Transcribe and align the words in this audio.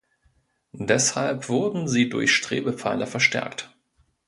Deshalb 0.73 1.47
wurden 1.47 1.87
sie 1.87 2.09
durch 2.09 2.33
Strebepfeiler 2.35 3.05
verstärkt. 3.05 3.71